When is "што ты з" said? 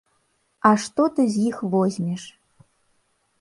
0.83-1.43